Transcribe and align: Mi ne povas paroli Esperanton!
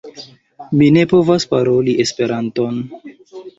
Mi 0.79 0.87
ne 0.95 1.03
povas 1.11 1.45
paroli 1.53 1.95
Esperanton! 2.07 2.83